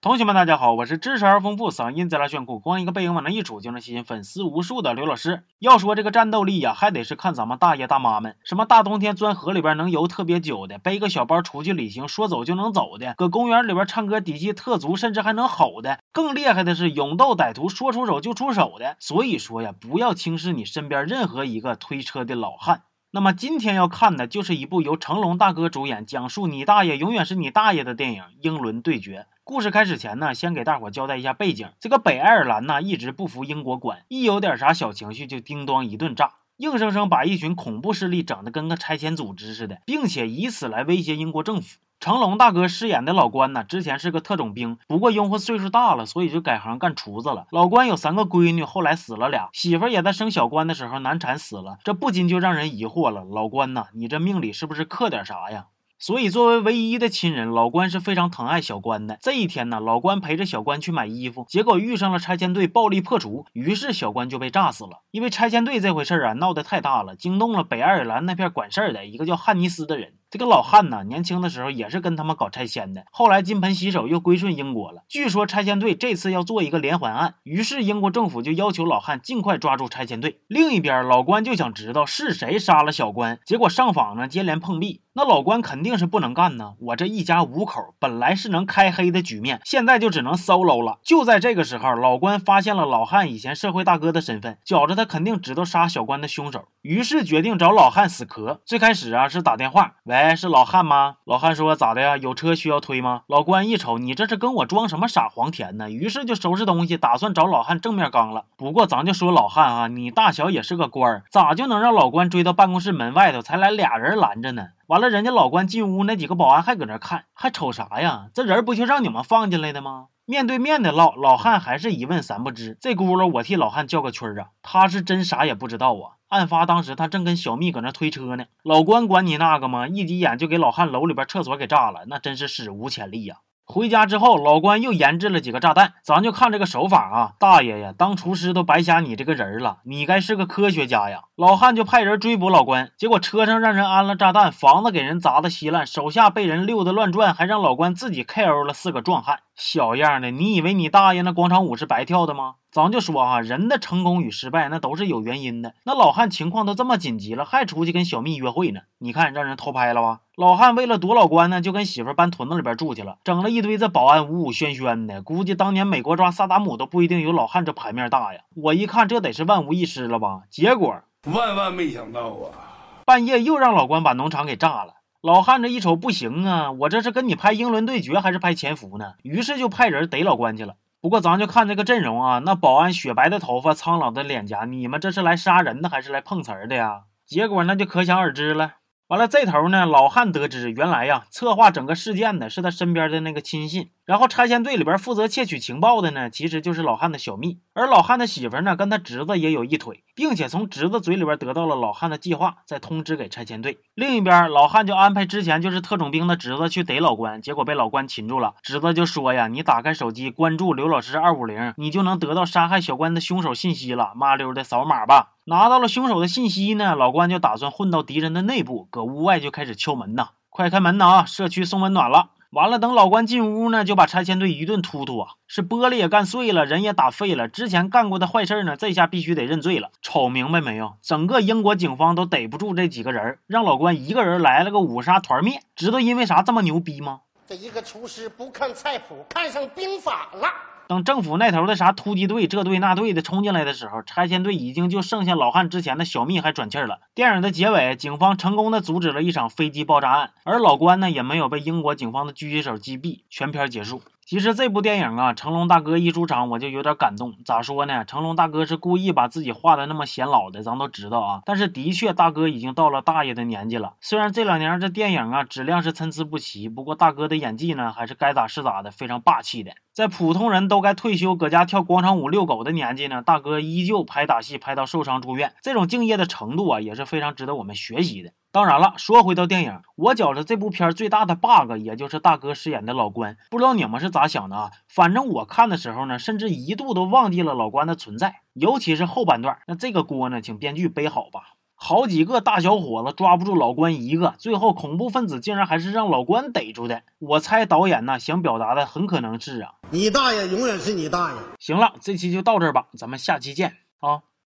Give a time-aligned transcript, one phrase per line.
[0.00, 5.42] 同学们，大家好，我是知识而丰富、嗓音贼拉炫酷、光一个背影往那一杵就能吸引粉丝无数的刘老师。
[5.58, 8.36] 要说这个战斗力呀，还得是看咱们大爷大妈们。
[8.44, 15.98] 什么大冬天钻河里边能游特别久的，背个小包出去旅行说走就能走的，搁公园里边唱歌底气特足，甚至还能吼的。
[16.12, 18.96] 更厉害的是勇斗歹徒，说出手就出手的。
[19.00, 22.82] 所以说呀，不要轻视你身边任何一个推车的老汉。
[23.10, 29.20] 那么今天要看的就是一部由成龙大哥主演，讲述你大爷永远是你大爷的电影《英伦对决》。
[29.48, 31.70] 故事开始前呢，先给大伙交代一下背景。
[31.80, 41.78] 这个北爱尔兰呢，一直不服英国管，一有点啥小情绪就叮当一顿炸，硬生生把一群恐怖势力整得跟个拆迁组织似的，并且以此来威胁英国政府。
[41.98, 47.46] 成龙大哥饰演的老关呢，之前是个特种兵，不过因为岁数大了，所以就改行干厨子了。
[47.50, 55.68] 老关有三个闺女，后来死了俩，媳妇也在生小关的时候难产死了，这不禁就让人疑惑了：老关呐，你这命里是不是克点啥呀？
[56.00, 59.18] 所以，作为唯一的亲人，老关是非常疼爱小关的。
[59.20, 65.02] 这一天呢，老关陪着小关去买衣服，结果遇上了拆迁队，暴力破除，于是小关就被炸死了。
[65.10, 70.12] 因为拆迁队这回事啊，闹得太大了，惊动了北爱尔兰那片管事儿的一个叫汉尼斯的人。
[70.30, 75.04] 这个老汉呢，年轻的时候也是跟他们搞拆迁的，后来金盆洗手，又归顺英国了。
[75.08, 80.42] 据说拆迁队这次要做一个连环案，于是英国政府就要求老汉尽快抓住拆迁队。
[80.46, 85.00] 另一边，老关就想知道是谁杀了小关，结果上访呢接连碰壁。
[85.14, 90.98] 那老关肯定是不能干呢，我这一家五口本来是能开黑的局面，现在就只能 solo 了。
[91.02, 98.60] 就在这个时候，老关发现了老汉以前社会大哥的身份，觉着他肯定知道杀小关的凶手，于是决定找老汉死磕。
[98.66, 100.17] 最开始啊是打电话，喂。
[100.18, 101.14] 哎，是老汉吗？
[101.24, 102.16] 老汉说咋的呀？
[102.16, 103.22] 有车需要推吗？
[103.28, 105.88] 老关一瞅，你这是跟我装什么傻黄田呢？
[105.92, 108.46] 于是就收拾东西，打算找老汉正面刚了。
[108.56, 114.70] 不过咱就说老汉啊，你大小也是个官儿，咋就能让老关追到办公室门外头才来俩人拦着呢？
[114.88, 118.26] 完了，人家老关进屋，那几个保安还搁那看，还瞅啥呀？
[118.34, 120.06] 这人不就让你们放进来的吗？
[120.30, 122.76] 面对面的唠，老汉还是一问三不知。
[122.82, 126.20] 这轱辘我替老汉叫个屈儿啊，他是真啥也不知道啊。
[126.28, 128.44] 案发当时，他正跟小蜜搁那推车呢。
[128.62, 129.88] 老关管你那个吗？
[129.88, 133.38] 一急眼就给老汉楼里边厕所给炸了，那真是史无前例呀！
[133.70, 137.32] 回家之后，老关又研制了几个炸弹，咱就看这个手法啊！
[137.38, 141.24] 大爷呀，当厨师都白瞎你这个人了，你该是个科学家呀！
[141.36, 149.40] 老汉就派人追捕老关，结果车上让人安了炸弹，房子给人砸得稀烂，手下被人溜得乱转，还让老关自己 KO 了四个壮汉。
[149.54, 152.54] 小样的，你以为你大爷那广场舞是白跳的吗？
[152.70, 155.74] 咱就说啊，人的成功与失败那都是有原因的。
[155.84, 158.80] 那老汉情况都这么紧急了，还出去跟小蜜约会呢？
[158.98, 160.20] 你看让人偷拍了吧？
[160.38, 165.20] 老汉为了躲老关呢，就跟媳妇搬屯子里边住去了，整了一堆这保安五五喧喧的。
[165.20, 168.42] 估计当年美国抓萨达姆都不一定有老汉这牌面大呀。
[168.54, 170.42] 我一看这得是万无一失了吧？
[170.48, 170.94] 结果
[171.24, 174.98] 万万没想到啊，半夜又让老关把农场给炸了。
[175.20, 179.14] 老汉这一瞅不行啊，我这是跟你拍英伦对决还是拍潜伏呢？
[179.24, 180.76] 于是就派人逮老关去了。
[181.00, 187.00] 不过咱就看这个阵容啊，那保安雪白的头发，苍老的脸颊，你们这是来杀人的还是来碰瓷儿的呀？
[187.26, 188.74] 结果那就可想而知了。
[189.08, 203.76] 完了，这头呢，老汉得知原来呀，策划整个事件的是他身边的那个亲信，然后拆迁队里边负责窃取情报的呢，其实就是老汉的小蜜，而老汉的媳妇呢，跟他侄子也有一腿，并且从侄子嘴里边得到了老汉的计划，再通知给拆迁队。
[203.94, 208.54] 另一边，老汉就安排之前就是特种兵的侄子去逮老关，结果被老关擒住了。
[208.62, 221.24] 侄子就说呀：“你打开手机，关注刘老师二五零，你就能得到杀害小关的凶手信息了，麻溜的扫码吧。”拿到了凶手的信息呢，老关就打算混到敌人的内部，搁屋外就开始敲门呐，快开门呐啊！
[221.26, 222.30] 社区送温暖了。
[222.50, 227.46] 完了，等老关进屋呢，就把拆迁队一顿突突啊，是玻璃也干碎了，人也打废了。
[227.46, 229.90] 之前干过的坏事呢，这下必须得认罪了。
[230.00, 230.94] 瞅明白没有？
[231.02, 235.60] 整个英国警方都逮不住这几个人，让老关一个人来了个五杀团灭。
[235.76, 237.20] 知道因为啥这么牛逼吗？
[237.46, 240.48] 这一个厨师不看菜谱，看上兵法了。
[240.88, 247.00] 等政府那头的啥突击队这队那队的冲进来的时候，拆迁队已经就剩下老汉之前的小蜜还喘气儿了。
[247.14, 254.00] 电影的结尾，警方成功的阻止了一场飞机爆炸案，而老关呢也没有被英国警方的狙击手击毙，全片结束。
[254.28, 257.32] 其实这部电影啊，成龙大哥一出场我就有点感动。
[257.46, 258.04] 咋说呢？
[258.04, 261.40] 成龙大哥是故意把自己画的那么显老的，咱都知道啊。
[261.46, 263.94] 但是的确，大哥已经到了大爷的年纪了。
[264.02, 269.72] 虽然这两年这电影啊质量是参差不齐，不过大哥的演技呢还是该咋是咋的，非常霸气的。
[269.94, 278.32] 在普通人都该退休搁家跳广场舞遛狗的年纪呢，大哥依旧拍打戏拍到受伤住院，这种敬业的程度啊也是非常值得我们学习的。
[278.58, 284.72] 当然了，说回到电影，我觉着这部片最大的 bug 也就是大哥饰演的老关，不知道你们是咋想的啊？
[284.88, 291.54] 反正我看的时候呢，甚至一度都忘记了老关的存在，尤其是后半段，那这个锅呢，请编剧背好吧。
[291.76, 297.02] 好几个大小伙子抓不住老关一个，最后恐怖分子竟然还是让老关逮住的。
[297.20, 301.36] 我猜导演呢想表达的很可能是啊，你大爷永远是你大爷。
[301.60, 304.22] 行了，这期就到这儿吧，咱们下期见啊。